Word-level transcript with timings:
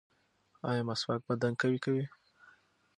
ایا 0.69 0.81
مسواک 0.87 1.21
بدن 1.29 1.53
قوي 1.61 1.79
کوي؟ 1.85 2.05